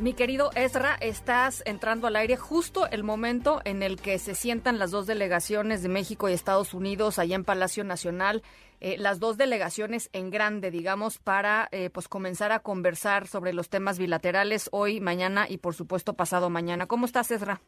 Mi 0.00 0.14
querido 0.14 0.48
Ezra, 0.56 0.94
estás 1.02 1.62
entrando 1.66 2.06
al 2.06 2.16
aire 2.16 2.34
justo 2.34 2.86
el 2.90 3.04
momento 3.04 3.60
en 3.66 3.82
el 3.82 4.00
que 4.00 4.18
se 4.18 4.34
sientan 4.34 4.78
las 4.78 4.90
dos 4.90 5.06
delegaciones 5.06 5.82
de 5.82 5.90
México 5.90 6.26
y 6.26 6.32
Estados 6.32 6.72
Unidos 6.72 7.18
allá 7.18 7.36
en 7.36 7.44
Palacio 7.44 7.84
Nacional, 7.84 8.40
eh, 8.80 8.96
las 8.98 9.20
dos 9.20 9.36
delegaciones 9.36 10.08
en 10.14 10.30
grande, 10.30 10.70
digamos, 10.70 11.18
para 11.18 11.68
eh, 11.70 11.90
pues 11.90 12.08
comenzar 12.08 12.50
a 12.50 12.60
conversar 12.60 13.26
sobre 13.26 13.52
los 13.52 13.68
temas 13.68 13.98
bilaterales 13.98 14.70
hoy, 14.72 15.02
mañana 15.02 15.44
y 15.46 15.58
por 15.58 15.74
supuesto 15.74 16.14
pasado 16.14 16.48
mañana. 16.48 16.86
¿Cómo 16.86 17.04
estás, 17.04 17.30
Ezra? 17.30 17.60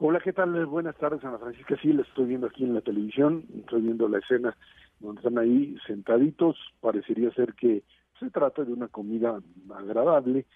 Hola, 0.00 0.18
¿qué 0.18 0.32
tal? 0.32 0.66
Buenas 0.66 0.96
tardes, 0.96 1.24
Ana 1.24 1.38
Francisca. 1.38 1.76
Sí, 1.80 1.92
la 1.92 2.02
estoy 2.02 2.24
viendo 2.24 2.48
aquí 2.48 2.64
en 2.64 2.74
la 2.74 2.80
televisión, 2.80 3.44
estoy 3.60 3.82
viendo 3.82 4.08
la 4.08 4.18
escena 4.18 4.56
donde 4.98 5.20
están 5.20 5.38
ahí 5.38 5.76
sentaditos. 5.86 6.56
Parecería 6.80 7.30
ser 7.30 7.54
que 7.54 7.84
se 8.18 8.28
trata 8.30 8.64
de 8.64 8.72
una 8.72 8.88
comida 8.88 9.38
agradable 9.72 10.46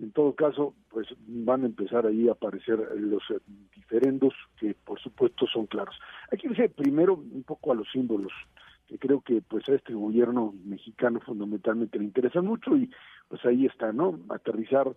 en 0.00 0.12
todo 0.12 0.34
caso, 0.34 0.74
pues 0.90 1.08
van 1.26 1.64
a 1.64 1.66
empezar 1.66 2.06
ahí 2.06 2.28
a 2.28 2.32
aparecer 2.32 2.78
los 2.96 3.22
eh, 3.30 3.40
diferendos 3.74 4.34
que 4.58 4.74
por 4.74 5.00
supuesto 5.00 5.46
son 5.46 5.66
claros. 5.66 5.98
Que 6.30 6.46
irse 6.48 6.68
primero 6.68 7.14
un 7.14 7.42
poco 7.42 7.72
a 7.72 7.74
los 7.74 7.90
símbolos 7.90 8.32
que 8.86 8.98
creo 8.98 9.20
que 9.20 9.42
pues 9.42 9.68
a 9.68 9.74
este 9.74 9.92
gobierno 9.92 10.54
mexicano 10.64 11.20
fundamentalmente 11.20 11.98
le 11.98 12.04
interesan 12.04 12.46
mucho 12.46 12.74
y 12.74 12.90
pues 13.28 13.44
ahí 13.44 13.66
está, 13.66 13.92
¿no? 13.92 14.18
Aterrizar 14.30 14.94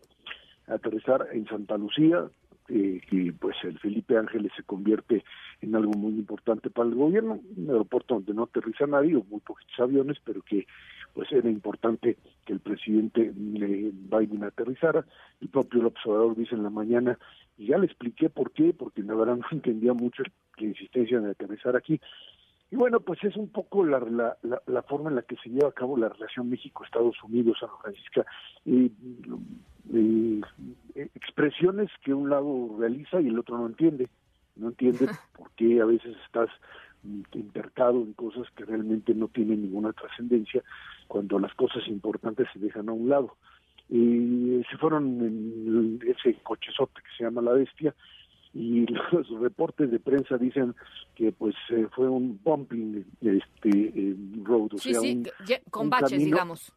aterrizar 0.68 1.28
en 1.34 1.46
Santa 1.48 1.78
Lucía, 1.78 2.30
eh, 2.70 3.02
que 3.10 3.34
pues 3.38 3.56
el 3.64 3.78
Felipe 3.80 4.18
Ángeles 4.18 4.52
se 4.56 4.64
convierte 4.64 5.24
en 5.62 5.76
algo 5.76 5.92
muy 5.94 6.14
importante 6.14 6.70
para 6.70 6.88
el 6.88 6.96
gobierno, 6.96 7.42
un 7.58 7.70
aeropuerto 7.70 8.16
donde 8.16 8.34
no 8.34 8.44
aterriza 8.44 8.88
nadie 8.88 9.16
o 9.16 9.24
muy 9.24 9.42
poquitos 9.42 9.78
aviones, 9.80 10.18
pero 10.24 10.42
que 10.42 10.66
pues 11.14 11.32
era 11.32 11.50
importante 11.50 12.18
que 12.46 12.54
el 12.54 12.60
presidente 12.60 13.32
Biden 13.36 14.44
aterrizara. 14.44 15.06
El 15.42 15.50
propio 15.50 15.92
Obrador 16.06 16.36
dice 16.36 16.56
en 16.56 16.64
la 16.64 16.70
mañana, 16.70 17.18
y 17.58 17.68
ya 17.68 17.78
le 17.78 17.86
expliqué 17.86 18.30
por 18.30 18.52
qué, 18.52 18.74
porque 18.74 19.04
la 19.04 19.14
verdad 19.14 19.38
no 19.42 19.48
entendía 19.52 19.94
mucho 19.94 20.24
la 20.58 20.66
insistencia 20.66 21.20
de 21.20 21.32
aterrizar 21.32 21.76
aquí. 21.76 22.00
Y 22.72 22.78
bueno, 22.78 23.02
pues 23.02 23.22
es 23.24 23.36
un 23.36 23.50
poco 23.50 23.86
la, 23.86 24.00
la, 24.00 24.38
la, 24.66 24.82
forma 24.84 25.10
en 25.10 25.18
la 25.18 25.24
que 25.24 25.36
se 25.44 25.50
lleva 25.50 25.68
a 25.68 25.74
cabo 25.74 25.98
la 25.98 26.08
relación 26.08 26.50
México-Estados 26.50 27.22
Unidos, 27.22 27.58
San 27.60 27.70
Francisca. 27.82 28.26
Eh, 28.66 28.90
expresiones 30.96 31.90
que 32.02 32.14
un 32.14 32.30
lado 32.30 32.78
realiza 32.80 33.20
y 33.20 33.28
el 33.28 33.38
otro 33.38 33.58
no 33.58 33.68
entiende. 33.68 34.08
No 34.56 34.70
entiende 34.70 35.08
por 35.38 35.52
qué 35.52 35.82
a 35.82 35.86
veces 35.86 36.16
estás 36.26 36.50
intercado 37.04 38.02
en 38.02 38.14
cosas 38.14 38.48
que 38.56 38.66
realmente 38.66 39.14
no 39.14 39.28
tienen 39.28 39.62
ninguna 39.62 39.94
trascendencia 39.94 40.64
cuando 41.08 41.40
las 41.40 41.54
cosas 41.56 41.88
importantes 41.88 42.48
se 42.54 42.60
dejan 42.60 42.90
a 42.90 42.94
un 42.94 43.10
lado. 43.10 43.36
Y 43.90 44.62
se 44.70 44.78
fueron 44.78 45.20
en 45.22 46.00
ese 46.08 46.36
cochezote 46.44 47.02
que 47.02 47.18
se 47.18 47.24
llama 47.26 47.42
La 47.42 47.54
Bestia 47.54 47.94
y 48.54 48.86
los 49.12 49.30
reportes 49.40 49.92
de 49.92 50.00
prensa 50.00 50.38
dicen 50.38 50.76
que 51.16 51.32
pues 51.32 51.56
eh, 51.70 51.88
fue 51.94 52.10
un 52.10 52.40
bumping 52.44 53.06
este 53.22 54.16
road, 54.44 54.74
o 54.74 54.78
sea, 54.78 55.00
con 55.70 55.90
baches, 55.90 56.24
digamos. 56.24 56.72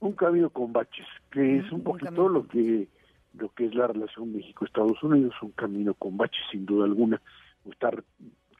Un 0.00 0.12
camino 0.12 0.50
con 0.50 0.72
baches, 0.72 1.06
que 1.30 1.58
es 1.58 1.70
un, 1.70 1.82
poquito 1.82 2.28
lo 2.28 2.46
que 2.48 2.88
lo 3.34 3.48
que 3.50 3.66
es 3.66 3.74
la 3.74 3.86
relación 3.86 4.32
México-Estados 4.32 5.02
Unidos, 5.02 5.34
un 5.42 5.52
camino 5.52 5.94
con 5.94 6.16
baches 6.16 6.42
sin 6.50 6.66
duda 6.66 6.84
alguna, 6.84 7.20
estar 7.70 8.02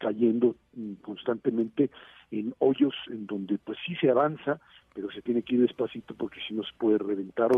cayendo 0.04 0.54
constantemente 1.00 1.91
en 2.31 2.54
hoyos 2.59 2.94
en 3.09 3.26
donde 3.26 3.56
pues 3.56 3.78
sí 3.87 3.97
se 3.97 4.10
avanza, 4.10 4.60
pero 4.94 5.10
se 5.10 5.22
tiene 5.22 5.42
que 5.42 5.54
ir 5.54 5.62
despacito 5.62 6.15
porque 6.15 6.41
si 6.47 6.53
no 6.53 6.62
se 6.62 6.75
puede 6.76 6.98
reventar 6.98 7.50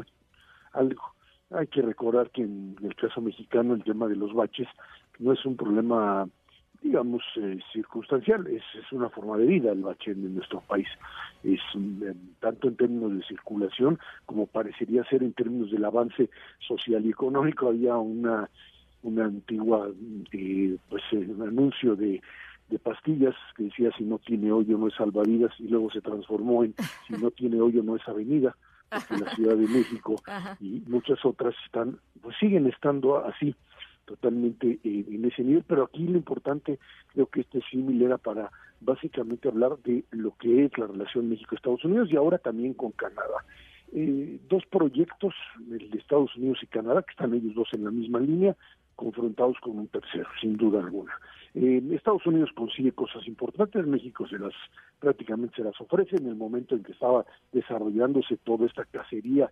algo. 0.72 1.02
Hay 1.50 1.66
que 1.66 1.82
recordar 1.82 2.30
que 2.30 2.42
en 2.42 2.76
el 2.80 2.94
caso 2.94 3.20
mexicano 3.20 3.74
el 3.74 3.82
tema 3.82 4.06
de 4.06 4.14
los 4.14 4.32
baches 4.32 4.68
no 5.18 5.32
es 5.32 5.44
un 5.44 5.56
problema, 5.56 6.28
digamos, 6.82 7.24
eh, 7.34 7.58
circunstancial, 7.72 8.46
es, 8.46 8.62
es 8.78 8.92
una 8.92 9.08
forma 9.08 9.38
de 9.38 9.46
vida 9.46 9.72
el 9.72 9.82
bache 9.82 10.12
en, 10.12 10.36
nuestro 10.36 10.60
país. 10.60 10.88
Es 11.42 11.60
tanto 12.38 12.68
en 12.68 12.76
términos 12.76 13.12
de 13.16 13.24
circulación 13.24 13.98
como 14.24 14.46
parecería 14.46 15.02
ser 15.04 15.24
en 15.24 15.32
términos 15.32 15.72
del 15.72 15.84
avance 15.84 16.30
social 16.60 17.04
y 17.04 17.10
económico. 17.10 17.68
Había 17.68 17.96
una 17.96 18.48
una 19.06 19.24
antigua 19.26 19.88
eh, 20.32 20.76
pues 20.88 21.02
eh, 21.12 21.26
un 21.28 21.42
anuncio 21.42 21.96
de 21.96 22.20
de 22.68 22.80
pastillas 22.80 23.34
que 23.56 23.64
decía 23.64 23.90
si 23.96 24.04
no 24.04 24.18
tiene 24.18 24.50
hoyo 24.50 24.76
no 24.76 24.88
es 24.88 24.94
salvavidas 24.94 25.52
y 25.60 25.68
luego 25.68 25.90
se 25.90 26.00
transformó 26.00 26.64
en 26.64 26.74
si 27.06 27.12
no 27.14 27.30
tiene 27.30 27.60
hoyo 27.60 27.82
no 27.82 27.94
es 27.94 28.02
avenida 28.08 28.56
porque 28.90 29.24
la 29.24 29.30
Ciudad 29.36 29.56
de 29.56 29.68
México 29.68 30.16
y 30.60 30.82
muchas 30.86 31.24
otras 31.24 31.54
están 31.64 31.98
pues 32.20 32.36
siguen 32.38 32.66
estando 32.66 33.24
así 33.24 33.54
totalmente 34.06 34.78
eh, 34.82 35.04
en 35.10 35.24
ese 35.24 35.42
nivel. 35.42 35.64
Pero 35.66 35.84
aquí 35.84 36.06
lo 36.06 36.16
importante 36.16 36.78
creo 37.12 37.26
que 37.26 37.40
este 37.40 37.60
símil 37.70 38.00
era 38.02 38.16
para 38.16 38.50
básicamente 38.80 39.48
hablar 39.48 39.76
de 39.84 40.04
lo 40.12 40.34
que 40.36 40.64
es 40.64 40.78
la 40.78 40.86
relación 40.86 41.28
México-Estados 41.28 41.84
Unidos 41.84 42.08
y 42.10 42.16
ahora 42.16 42.38
también 42.38 42.72
con 42.72 42.92
Canadá. 42.92 43.44
Eh, 43.92 44.40
dos 44.48 44.64
proyectos 44.66 45.34
el 45.70 45.90
de 45.90 45.98
Estados 45.98 46.34
Unidos 46.36 46.58
y 46.62 46.66
Canadá 46.66 47.02
que 47.02 47.12
están 47.12 47.34
ellos 47.34 47.54
dos 47.54 47.68
en 47.72 47.84
la 47.84 47.90
misma 47.90 48.18
línea 48.20 48.56
confrontados 48.96 49.56
con 49.60 49.78
un 49.78 49.88
tercero 49.88 50.28
sin 50.40 50.56
duda 50.56 50.80
alguna. 50.80 51.12
Eh, 51.54 51.82
Estados 51.92 52.26
Unidos 52.26 52.50
consigue 52.54 52.92
cosas 52.92 53.26
importantes, 53.26 53.86
México 53.86 54.26
se 54.26 54.38
las 54.38 54.52
prácticamente 54.98 55.56
se 55.56 55.62
las 55.62 55.80
ofrece 55.80 56.16
en 56.16 56.26
el 56.26 56.34
momento 56.34 56.74
en 56.74 56.82
que 56.82 56.92
estaba 56.92 57.24
desarrollándose 57.52 58.36
toda 58.38 58.66
esta 58.66 58.84
cacería 58.84 59.50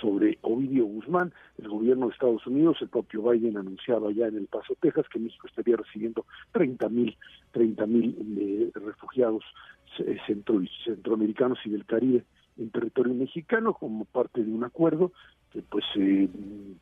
sobre 0.00 0.38
Ovidio 0.42 0.84
Guzmán, 0.84 1.32
el 1.58 1.68
gobierno 1.68 2.06
de 2.06 2.12
Estados 2.12 2.46
Unidos, 2.46 2.78
el 2.80 2.88
propio 2.88 3.22
Biden 3.22 3.56
anunciaba 3.56 4.10
ya 4.10 4.26
en 4.26 4.36
El 4.36 4.46
Paso, 4.46 4.74
Texas, 4.80 5.06
que 5.08 5.18
México 5.18 5.46
estaría 5.46 5.76
recibiendo 5.76 6.26
30 6.52 6.88
mil 6.88 7.16
30 7.52 7.86
mil 7.86 8.36
eh, 8.38 8.70
refugiados 8.74 9.44
eh, 9.98 10.18
centro, 10.26 10.60
centroamericanos 10.84 11.58
y 11.64 11.70
del 11.70 11.86
Caribe 11.86 12.24
en 12.58 12.70
territorio 12.70 13.14
mexicano 13.14 13.74
como 13.74 14.04
parte 14.06 14.42
de 14.42 14.50
un 14.50 14.64
acuerdo 14.64 15.12
pues 15.62 15.84
eh, 15.96 16.28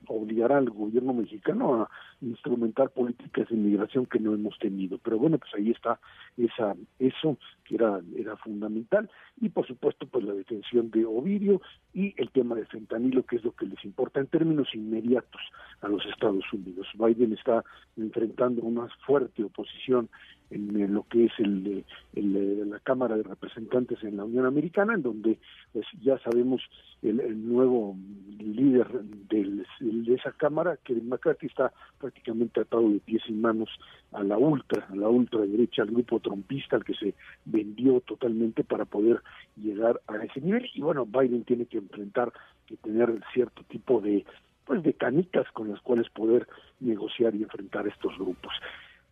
obligará 0.06 0.58
al 0.58 0.70
gobierno 0.70 1.12
mexicano 1.12 1.82
a 1.82 1.90
instrumentar 2.20 2.90
políticas 2.90 3.48
de 3.48 3.54
inmigración 3.54 4.06
que 4.06 4.18
no 4.18 4.34
hemos 4.34 4.58
tenido. 4.58 4.98
Pero 4.98 5.18
bueno 5.18 5.38
pues 5.38 5.52
ahí 5.54 5.70
está 5.70 5.98
esa 6.36 6.74
eso 6.98 7.38
que 7.64 7.76
era 7.76 8.00
era 8.16 8.36
fundamental. 8.36 9.10
Y 9.40 9.48
por 9.48 9.66
supuesto 9.66 10.06
pues 10.06 10.24
la 10.24 10.34
detención 10.34 10.90
de 10.90 11.04
Ovidio 11.04 11.60
y 11.92 12.14
el 12.16 12.30
tema 12.30 12.54
de 12.54 12.66
fentanilo 12.66 13.24
que 13.24 13.36
es 13.36 13.44
lo 13.44 13.52
que 13.52 13.66
les 13.66 13.84
importa 13.84 14.20
en 14.20 14.26
términos 14.26 14.68
inmediatos 14.74 15.42
a 15.84 15.88
los 15.88 16.04
Estados 16.06 16.44
Unidos 16.52 16.86
Biden 16.94 17.32
está 17.32 17.64
enfrentando 17.96 18.62
una 18.62 18.88
fuerte 19.06 19.44
oposición 19.44 20.08
en 20.50 20.94
lo 20.94 21.04
que 21.08 21.24
es 21.26 21.32
el, 21.38 21.84
el, 22.14 22.70
la 22.70 22.78
Cámara 22.80 23.16
de 23.16 23.22
Representantes 23.22 24.02
en 24.02 24.16
la 24.16 24.24
Unión 24.24 24.46
Americana, 24.46 24.94
en 24.94 25.02
donde 25.02 25.38
pues 25.72 25.86
ya 26.02 26.18
sabemos 26.18 26.62
el, 27.02 27.20
el 27.20 27.48
nuevo 27.48 27.96
líder 28.38 28.86
del, 29.28 29.66
de 29.80 30.14
esa 30.14 30.32
Cámara, 30.32 30.78
que 30.84 30.94
McCarthy 30.94 31.46
está 31.46 31.72
prácticamente 31.98 32.60
atado 32.60 32.88
de 32.88 33.00
pies 33.00 33.22
y 33.26 33.32
manos 33.32 33.68
a 34.12 34.22
la 34.22 34.38
ultra, 34.38 34.86
a 34.90 34.94
la 34.94 35.08
ultraderecha, 35.08 35.82
al 35.82 35.90
grupo 35.90 36.20
trompista 36.20 36.76
al 36.76 36.84
que 36.84 36.94
se 36.94 37.14
vendió 37.44 38.00
totalmente 38.00 38.62
para 38.64 38.84
poder 38.84 39.22
llegar 39.56 40.00
a 40.06 40.16
ese 40.16 40.40
nivel. 40.40 40.70
Y 40.74 40.82
bueno, 40.82 41.06
Biden 41.06 41.44
tiene 41.44 41.66
que 41.66 41.78
enfrentar, 41.78 42.32
que 42.66 42.76
tener 42.76 43.20
cierto 43.32 43.62
tipo 43.64 44.00
de 44.00 44.24
pues 44.64 44.82
de 44.82 44.94
canicas 44.94 45.50
con 45.52 45.70
las 45.70 45.80
cuales 45.80 46.08
poder 46.10 46.46
negociar 46.80 47.34
y 47.34 47.42
enfrentar 47.42 47.86
estos 47.86 48.16
grupos. 48.18 48.52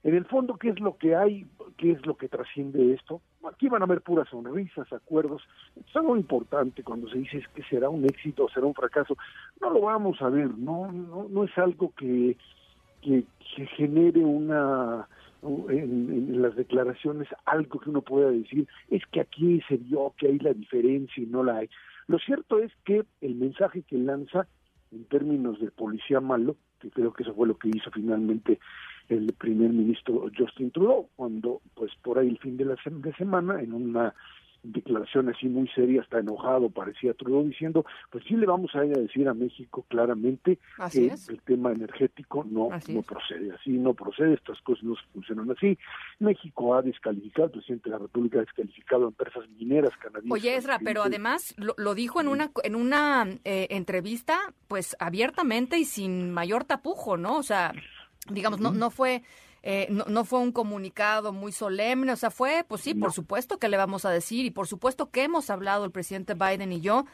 En 0.05 0.17
el 0.17 0.25
fondo, 0.25 0.57
¿qué 0.57 0.71
es 0.71 0.81
lo 0.81 0.97
que 0.97 1.15
hay? 1.15 1.47
¿Qué 1.77 1.93
es 1.93 2.05
lo 2.07 2.17
que 2.17 2.29
trasciende 2.29 2.93
esto? 2.93 3.21
Aquí 3.49 3.69
van 3.69 3.83
a 3.83 3.85
haber 3.85 4.01
puras 4.01 4.29
sonrisas, 4.29 4.93
acuerdos. 4.93 5.43
Es 5.77 5.95
algo 5.95 6.17
importante 6.17 6.83
cuando 6.83 7.09
se 7.09 7.19
dice 7.19 7.45
que 7.55 7.63
será 7.65 7.89
un 7.89 8.05
éxito 8.05 8.45
o 8.45 8.49
será 8.49 8.67
un 8.67 8.75
fracaso. 8.75 9.17
No 9.61 9.71
lo 9.71 9.83
vamos 9.83 10.21
a 10.21 10.29
ver, 10.29 10.51
no, 10.59 10.91
no, 10.91 11.45
es 11.45 11.57
algo 11.57 11.93
que, 11.97 12.37
que, 13.01 13.25
genere 13.77 14.21
una, 14.21 15.07
en, 15.43 16.11
en, 16.11 16.43
las 16.43 16.57
declaraciones 16.57 17.29
algo 17.45 17.79
que 17.79 17.91
uno 17.91 18.03
pueda 18.03 18.31
decir, 18.31 18.67
es 18.91 19.07
que 19.07 19.21
aquí 19.21 19.61
se 19.69 19.79
dio 19.79 20.13
que 20.17 20.27
hay 20.27 20.39
la 20.41 20.53
diferencia 20.53 21.23
y 21.23 21.27
no 21.27 21.45
la 21.45 21.59
hay. 21.59 21.71
Lo 22.09 22.19
cierto 22.19 22.59
es 22.59 22.73
que 22.85 23.05
el 23.21 23.37
mensaje 23.37 23.83
que 23.83 23.99
lanza 23.99 24.49
en 24.93 25.05
términos 25.05 25.61
de 25.61 25.71
policía 25.71 26.21
malo, 26.21 26.57
que 26.81 26.91
creo 26.91 27.13
que 27.13 27.23
eso 27.23 27.35
fue 27.35 27.49
lo 27.49 27.57
que 27.57 27.69
hizo 27.69 27.91
finalmente 27.91 28.59
el 29.09 29.33
primer 29.33 29.71
ministro 29.71 30.31
Justin 30.37 30.71
Trudeau, 30.71 31.09
cuando 31.17 31.61
pues 31.75 31.93
por 32.03 32.19
ahí 32.19 32.29
el 32.29 32.39
fin 32.39 32.57
de 32.57 32.65
la 32.65 32.77
de 32.85 33.15
semana 33.15 33.61
en 33.61 33.73
una 33.73 34.15
declaración 34.63 35.29
así 35.29 35.49
muy 35.49 35.69
seria, 35.69 36.03
está 36.03 36.21
enojado, 36.21 36.71
parecía 36.71 37.15
Trudeau 37.15 37.45
diciendo, 37.45 37.85
pues 38.11 38.25
sí 38.27 38.37
le 38.37 38.47
vamos 38.47 38.75
a 38.75 38.85
ir 38.85 38.97
a 38.97 39.01
decir 39.01 39.29
a 39.29 39.35
México 39.35 39.85
claramente 39.89 40.59
que 40.91 41.07
el 41.07 41.43
tema 41.43 41.73
energético 41.73 42.45
no, 42.49 42.69
no 42.89 43.03
procede, 43.03 43.53
así 43.53 43.71
no 43.71 43.95
procede, 43.95 44.35
estas 44.35 44.61
cosas 44.63 44.85
no 44.85 44.95
funcionan 45.13 45.51
así. 45.51 45.77
México 46.21 46.75
ha 46.75 46.83
descalificado, 46.83 47.47
el 47.47 47.53
presidente 47.53 47.91
de 47.91 47.97
la 47.97 48.03
República 48.03 48.39
ha 48.39 48.43
descalificado 48.43 49.07
a 49.07 49.09
empresas 49.09 49.49
mineras 49.59 49.93
canadienses. 49.99 50.33
Oye, 50.33 50.57
Ezra, 50.57 50.79
pero 50.83 51.03
además 51.03 51.55
lo, 51.59 51.95
dijo 51.95 52.21
en 52.21 52.29
una, 52.29 52.51
en 52.63 52.75
una 52.75 53.27
eh, 53.45 53.67
entrevista, 53.71 54.39
pues 54.69 54.97
abiertamente 55.01 55.79
y 55.79 55.85
sin 55.85 56.31
mayor 56.31 56.65
tapujo, 56.65 57.17
¿no? 57.17 57.37
O 57.37 57.43
sea, 57.43 57.73
digamos, 58.31 58.61
no, 58.61 58.71
no 58.71 58.91
fue 58.91 59.23
eh, 59.63 59.87
no, 59.91 60.25
fue 60.25 60.41
un 60.41 60.51
comunicado 60.51 61.33
muy 61.33 61.53
solemne, 61.53 62.13
o 62.13 62.17
sea, 62.17 62.31
fue, 62.31 62.65
pues 62.67 62.81
sí, 62.81 62.95
por 62.95 63.13
supuesto 63.13 63.59
que 63.59 63.69
le 63.69 63.77
vamos 63.77 64.05
a 64.05 64.11
decir 64.11 64.45
y 64.45 64.51
por 64.51 64.67
supuesto 64.67 65.11
que 65.11 65.23
hemos 65.23 65.51
hablado 65.51 65.85
el 65.85 65.93
presidente 65.93 66.35
Biden 66.35 66.73
y 66.73 66.81
yo 66.81 67.05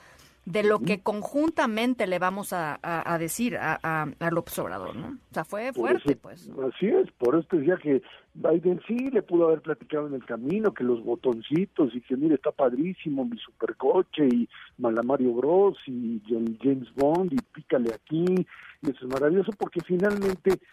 de 0.47 0.63
lo 0.63 0.81
que 0.81 1.01
conjuntamente 1.01 2.07
le 2.07 2.19
vamos 2.19 2.55
a, 2.55 2.79
decir 3.21 3.59
a, 3.59 3.79
a, 3.83 4.31
López 4.31 4.59
Obrador, 4.59 4.97
¿no? 4.97 5.09
O 5.09 5.35
sea, 5.35 5.45
fue 5.45 5.75
fuerte, 5.75 6.17
pues. 6.17 6.49
Así 6.73 6.87
es, 6.87 7.11
por 7.19 7.39
esto 7.39 7.59
decía 7.59 7.77
que 7.77 8.01
Biden 8.33 8.81
sí 8.87 8.97
le 9.11 9.21
pudo 9.21 9.49
haber 9.49 9.61
platicado 9.61 10.07
en 10.07 10.15
el 10.15 10.25
camino, 10.25 10.73
que 10.73 10.85
los 10.85 11.05
botoncitos 11.05 11.95
y 11.95 12.01
que 12.01 12.17
mire, 12.17 12.37
está 12.37 12.51
padrísimo 12.51 13.27
mi 13.27 13.37
supercoche 13.37 14.27
y 14.27 14.49
Malamario 14.79 15.35
Bros 15.35 15.77
y 15.87 16.23
James 16.63 16.89
Bond 16.95 17.31
y 17.35 17.37
pícale 17.53 17.93
aquí, 17.93 18.25
y 18.81 18.91
eso 18.91 19.05
es 19.05 19.13
maravilloso 19.13 19.53
porque 19.59 19.81
finalmente... 19.87 20.59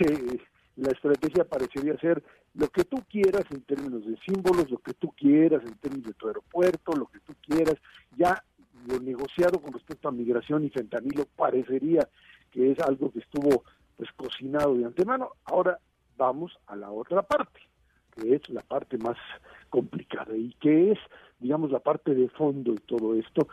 Eh, 0.00 0.40
la 0.76 0.90
estrategia 0.90 1.44
parecería 1.44 1.96
ser 1.98 2.22
lo 2.54 2.68
que 2.68 2.84
tú 2.84 2.96
quieras 3.08 3.44
en 3.50 3.62
términos 3.62 4.06
de 4.06 4.16
símbolos, 4.26 4.70
lo 4.70 4.78
que 4.78 4.92
tú 4.94 5.12
quieras 5.16 5.62
en 5.64 5.74
términos 5.78 6.08
de 6.08 6.14
tu 6.14 6.28
aeropuerto, 6.28 6.92
lo 6.92 7.06
que 7.06 7.20
tú 7.20 7.34
quieras. 7.46 7.76
Ya 8.16 8.44
lo 8.86 9.00
negociado 9.00 9.60
con 9.60 9.72
respecto 9.72 10.08
a 10.08 10.12
migración 10.12 10.64
y 10.64 10.70
fentanilo 10.70 11.26
parecería 11.36 12.08
que 12.50 12.72
es 12.72 12.78
algo 12.80 13.10
que 13.10 13.20
estuvo 13.20 13.64
pues 13.96 14.10
cocinado 14.12 14.74
de 14.74 14.84
antemano. 14.84 15.30
Ahora 15.44 15.78
vamos 16.16 16.58
a 16.66 16.76
la 16.76 16.90
otra 16.90 17.22
parte, 17.22 17.60
que 18.14 18.34
es 18.34 18.48
la 18.50 18.62
parte 18.62 18.98
más 18.98 19.16
complicada 19.70 20.36
y 20.36 20.52
que 20.60 20.92
es, 20.92 20.98
digamos, 21.40 21.70
la 21.70 21.80
parte 21.80 22.14
de 22.14 22.28
fondo 22.28 22.72
de 22.72 22.80
todo 22.80 23.14
esto, 23.14 23.48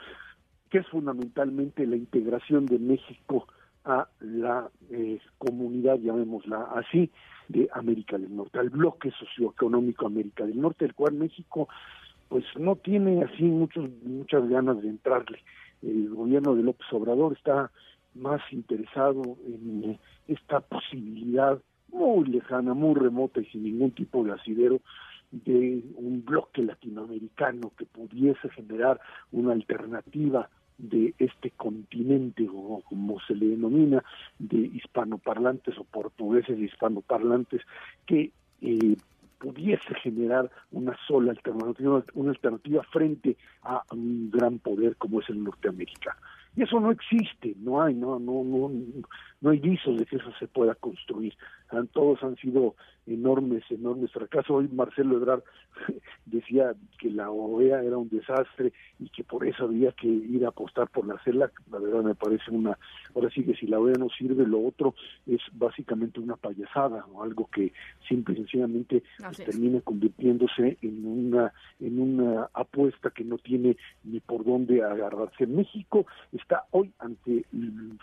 que 0.70 0.80
es 0.80 0.88
fundamentalmente 0.88 1.86
la 1.88 1.96
integración 1.96 2.66
de 2.66 2.80
México 2.80 3.48
a 3.86 4.08
la 4.20 4.70
eh, 4.92 5.20
comunidad, 5.38 5.98
llamémosla 6.00 6.70
así, 6.76 7.10
de 7.50 7.70
América 7.74 8.18
del 8.18 8.36
Norte, 8.36 8.60
al 8.60 8.70
bloque 8.70 9.12
socioeconómico 9.12 10.08
América 10.08 10.46
del 10.46 10.60
Norte, 10.60 10.86
el 10.86 10.94
cual 10.94 11.14
México 11.14 11.68
pues 12.30 12.46
no 12.58 12.76
tiene 12.78 13.24
así 13.24 13.44
muchos, 13.44 13.90
muchas 14.04 14.48
ganas 14.50 14.82
de 14.82 14.90
entrarle. 14.90 15.40
El 15.82 16.10
gobierno 16.10 16.56
de 16.56 16.64
López 16.64 16.88
Obrador 16.92 17.34
está 17.34 17.70
más 18.16 18.42
interesado 18.52 19.22
en 19.46 20.00
esta 20.28 20.62
posibilidad 20.62 21.62
muy 21.92 22.26
lejana, 22.26 22.74
muy 22.74 22.96
remota 22.96 23.42
y 23.42 23.46
sin 23.46 23.64
ningún 23.64 23.92
tipo 23.92 24.24
de 24.24 24.32
asidero 24.32 24.80
de 25.32 25.84
un 25.96 26.24
bloque 26.24 26.62
latinoamericano 26.62 27.72
que 27.78 27.86
pudiese 27.86 28.50
generar 28.50 29.00
una 29.32 29.54
alternativa 29.54 30.50
de 30.90 31.14
este 31.18 31.52
continente, 31.52 32.48
o 32.52 32.82
como 32.88 33.20
se 33.22 33.36
le 33.36 33.48
denomina, 33.48 34.04
de 34.38 34.58
hispanoparlantes 34.58 35.78
o 35.78 35.84
portugueses 35.86 36.60
hispanoparlantes, 36.60 37.62
que 38.06 38.32
eh, 38.62 38.98
pudiese 39.40 39.94
generar 39.96 40.50
una 40.72 40.96
sola 41.08 41.32
alternativa, 41.32 42.04
una 42.14 42.32
alternativa 42.32 42.84
frente 42.84 43.38
a 43.64 43.82
un 43.92 44.30
gran 44.32 44.60
poder 44.60 44.96
como 44.98 45.22
es 45.22 45.30
el 45.30 45.44
Norteamérica. 45.44 46.18
Y 46.56 46.64
eso 46.64 46.80
no 46.80 46.92
existe, 46.92 47.56
no 47.58 47.82
hay, 47.82 47.96
no, 47.96 48.20
no, 48.20 48.44
no, 48.44 48.72
no 49.42 49.50
hay 49.50 49.60
visos 49.60 49.98
de 49.98 50.06
que 50.06 50.18
eso 50.18 50.32
se 50.40 50.48
pueda 50.48 50.76
construir. 50.76 51.34
Todos 51.92 52.22
han 52.24 52.36
sido 52.38 52.76
enormes, 53.08 53.64
enormes 53.70 54.12
fracasos. 54.12 54.52
Hoy 54.52 54.70
Marcelo 54.72 55.18
Ebrard 55.18 55.44
decía 56.26 56.74
que 57.00 57.10
la 57.10 57.30
OEA 57.32 57.84
era 57.84 57.98
un 57.98 58.10
desastre 58.10 58.72
y 59.00 59.10
que 59.10 59.24
por 59.24 59.46
eso 59.46 59.66
había 59.66 59.92
que 59.92 60.08
ir 60.08 60.46
a 60.46 60.50
apostar 60.50 60.88
por 60.90 61.08
la 61.08 61.18
CELAC. 61.24 61.52
La 61.72 61.80
verdad 61.80 62.04
me 62.04 62.16
parece 62.16 62.52
una, 62.52 62.78
ahora 63.16 63.30
sí 63.32 63.44
que 63.44 63.56
si 63.56 63.68
la 63.68 63.80
OEA 63.80 63.96
no 63.98 64.10
sirve, 64.10 64.46
lo 64.46 64.66
otro 64.66 64.96
es 65.26 65.42
básicamente 65.54 66.20
una 66.20 66.36
payasada 66.36 67.06
o 67.12 67.24
algo 67.24 67.50
que 67.52 67.74
simple 68.08 68.36
y 68.36 68.38
sencillamente 68.38 69.04
pues, 69.18 69.38
termina 69.38 69.82
convirtiéndose 69.82 70.78
en 70.82 71.06
una, 71.06 71.52
en 71.80 72.00
una 72.00 72.50
apuesta 72.54 73.10
que 73.10 73.24
no 73.24 73.38
tiene 73.38 73.78
ni 74.04 74.20
por 74.20 74.46
dónde 74.46 74.84
agarrarse. 74.84 75.48
México 75.48 76.06
está 76.44 76.66
hoy 76.72 76.94
ante, 77.00 77.46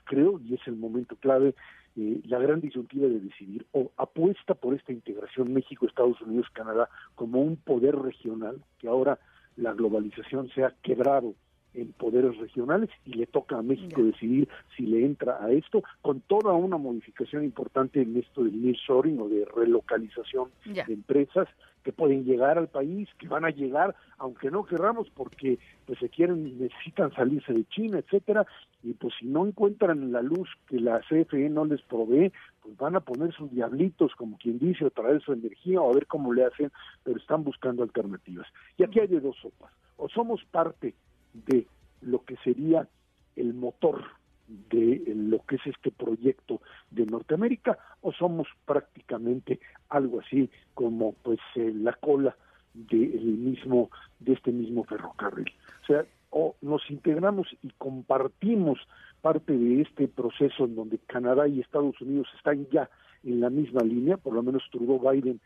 creo, 0.04 0.40
y 0.40 0.54
es 0.54 0.60
el 0.66 0.76
momento 0.76 1.14
clave, 1.16 1.54
eh, 1.96 2.20
la 2.24 2.38
gran 2.38 2.60
disyuntiva 2.60 3.06
de 3.06 3.20
decidir 3.20 3.66
o 3.72 3.90
apuesta 3.96 4.54
por 4.54 4.74
esta 4.74 4.92
integración 4.92 5.52
México, 5.52 5.86
Estados 5.86 6.20
Unidos, 6.22 6.46
Canadá 6.52 6.88
como 7.14 7.40
un 7.40 7.56
poder 7.56 7.96
regional, 7.96 8.62
que 8.78 8.88
ahora 8.88 9.18
la 9.56 9.72
globalización 9.72 10.48
se 10.50 10.64
ha 10.64 10.74
quebrado 10.82 11.34
en 11.74 11.92
poderes 11.92 12.36
regionales 12.38 12.90
y 13.04 13.14
le 13.14 13.26
toca 13.26 13.58
a 13.58 13.62
México 13.62 14.02
decidir 14.02 14.48
si 14.76 14.86
le 14.86 15.04
entra 15.04 15.42
a 15.44 15.50
esto 15.52 15.82
con 16.02 16.20
toda 16.20 16.52
una 16.52 16.76
modificación 16.76 17.44
importante 17.44 18.02
en 18.02 18.16
esto 18.16 18.44
del 18.44 18.60
nearshoring 18.62 19.20
o 19.20 19.28
de 19.28 19.44
relocalización 19.44 20.50
de 20.64 20.92
empresas 20.92 21.48
que 21.82 21.92
pueden 21.92 22.24
llegar 22.24 22.58
al 22.58 22.68
país, 22.68 23.08
que 23.18 23.28
van 23.28 23.44
a 23.44 23.50
llegar 23.50 23.94
aunque 24.18 24.50
no 24.50 24.64
querramos 24.64 25.08
porque 25.10 25.58
pues 25.86 25.98
se 25.98 26.10
quieren 26.10 26.58
necesitan 26.58 27.12
salirse 27.14 27.54
de 27.54 27.64
China, 27.68 27.98
etcétera, 27.98 28.46
y 28.82 28.92
pues 28.92 29.14
si 29.18 29.26
no 29.26 29.46
encuentran 29.46 30.12
la 30.12 30.20
luz 30.20 30.48
que 30.68 30.78
la 30.78 31.00
CFE 31.00 31.48
no 31.48 31.64
les 31.64 31.80
provee, 31.82 32.32
pues 32.62 32.76
van 32.76 32.96
a 32.96 33.00
poner 33.00 33.32
sus 33.32 33.50
diablitos 33.50 34.14
como 34.14 34.36
quien 34.36 34.58
dice 34.58 34.86
a 34.86 34.90
traer 34.90 35.22
su 35.22 35.32
energía 35.32 35.80
o 35.80 35.90
a 35.90 35.94
ver 35.94 36.06
cómo 36.06 36.34
le 36.34 36.44
hacen, 36.44 36.70
pero 37.02 37.18
están 37.18 37.44
buscando 37.44 37.82
alternativas. 37.82 38.46
Y 38.76 38.84
aquí 38.84 39.00
hay 39.00 39.06
de 39.06 39.20
dos 39.20 39.36
sopas, 39.40 39.72
o 39.96 40.08
somos 40.08 40.44
parte 40.50 40.94
de 41.32 41.66
lo 42.00 42.24
que 42.24 42.36
sería 42.38 42.88
el 43.36 43.54
motor 43.54 44.04
de 44.70 45.02
lo 45.14 45.44
que 45.46 45.56
es 45.56 45.66
este 45.66 45.92
proyecto 45.92 46.60
de 46.90 47.06
Norteamérica 47.06 47.78
o 48.00 48.12
somos 48.12 48.48
prácticamente 48.64 49.60
algo 49.88 50.20
así 50.20 50.50
como 50.74 51.12
pues 51.22 51.38
eh, 51.54 51.72
la 51.72 51.92
cola 51.92 52.36
del 52.74 53.22
mismo 53.22 53.90
de 54.18 54.32
este 54.32 54.50
mismo 54.50 54.84
ferrocarril 54.84 55.52
o 55.82 55.86
sea 55.86 56.04
o 56.30 56.56
nos 56.62 56.88
integramos 56.90 57.46
y 57.62 57.70
compartimos 57.78 58.78
parte 59.20 59.56
de 59.56 59.82
este 59.82 60.08
proceso 60.08 60.64
en 60.64 60.74
donde 60.74 60.98
Canadá 60.98 61.46
y 61.46 61.60
Estados 61.60 62.00
Unidos 62.00 62.28
están 62.36 62.66
ya 62.70 62.90
en 63.22 63.40
la 63.40 63.50
misma 63.50 63.82
línea 63.82 64.16
por 64.16 64.34
lo 64.34 64.42
menos 64.42 64.64
Trudeau 64.72 64.98
Biden 64.98 65.40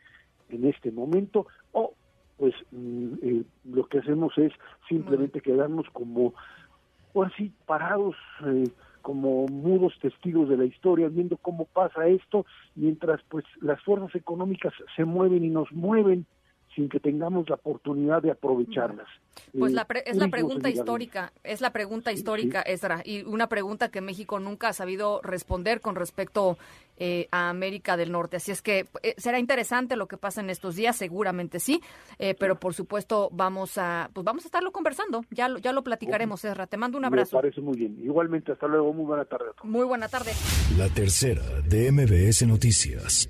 en 0.49 0.65
este 0.65 0.91
momento 0.91 1.45
o 1.73 1.93
pues 2.37 2.53
mm, 2.71 3.13
eh, 3.21 3.43
lo 3.65 3.85
que 3.87 3.99
hacemos 3.99 4.37
es 4.37 4.51
simplemente 4.87 5.41
quedarnos 5.41 5.87
como 5.91 6.33
o 7.13 7.23
así 7.23 7.51
parados 7.65 8.15
eh, 8.45 8.69
como 9.01 9.45
mudos 9.47 9.93
testigos 10.01 10.49
de 10.49 10.57
la 10.57 10.65
historia 10.65 11.07
viendo 11.09 11.37
cómo 11.37 11.65
pasa 11.65 12.07
esto 12.07 12.45
mientras 12.75 13.21
pues 13.29 13.45
las 13.61 13.81
fuerzas 13.83 14.13
económicas 14.15 14.73
se 14.95 15.05
mueven 15.05 15.43
y 15.45 15.49
nos 15.49 15.71
mueven 15.71 16.25
sin 16.75 16.89
que 16.89 16.99
tengamos 16.99 17.49
la 17.49 17.55
oportunidad 17.55 18.21
de 18.21 18.31
aprovecharlas. 18.31 19.07
Pues 19.57 19.73
la 19.73 19.87
es 20.05 20.17
la 20.17 20.27
pregunta 20.27 20.69
histórica, 20.69 21.31
es 21.43 21.61
la 21.61 21.71
pregunta 21.71 22.11
histórica, 22.11 22.61
Ezra, 22.61 23.01
y 23.03 23.23
una 23.23 23.47
pregunta 23.47 23.89
que 23.89 24.01
México 24.01 24.39
nunca 24.39 24.69
ha 24.69 24.73
sabido 24.73 25.21
responder 25.21 25.81
con 25.81 25.95
respecto 25.95 26.57
eh, 26.97 27.27
a 27.31 27.49
América 27.49 27.97
del 27.97 28.11
Norte. 28.11 28.37
Así 28.37 28.51
es 28.51 28.61
que 28.61 28.87
eh, 29.03 29.15
será 29.17 29.39
interesante 29.39 29.95
lo 29.95 30.07
que 30.07 30.17
pasa 30.17 30.41
en 30.41 30.49
estos 30.49 30.75
días, 30.75 30.95
seguramente 30.95 31.59
sí, 31.59 31.81
eh, 32.19 32.35
pero 32.37 32.59
por 32.59 32.73
supuesto 32.73 33.29
vamos 33.31 33.77
a, 33.77 34.09
pues 34.13 34.23
vamos 34.23 34.45
a 34.45 34.47
estarlo 34.47 34.71
conversando, 34.71 35.23
ya 35.31 35.47
lo, 35.47 35.59
ya 35.59 35.71
lo 35.71 35.83
platicaremos, 35.83 36.43
Ezra. 36.43 36.67
Te 36.67 36.77
mando 36.77 36.97
un 36.97 37.05
abrazo. 37.05 37.37
Me 37.37 37.41
parece 37.43 37.61
muy 37.61 37.77
bien. 37.77 37.97
Igualmente, 38.03 38.51
hasta 38.51 38.67
luego, 38.67 38.93
muy 38.93 39.05
buena 39.05 39.25
tarde 39.25 39.45
a 39.49 39.53
todos. 39.53 39.69
Muy 39.69 39.85
buena 39.85 40.07
tarde. 40.07 40.31
La 40.77 40.89
tercera 40.89 41.43
de 41.67 41.91
MBS 41.91 42.47
Noticias. 42.47 43.29